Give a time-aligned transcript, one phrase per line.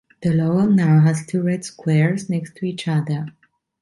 [0.23, 3.27] The logo now has two red squares next to each other.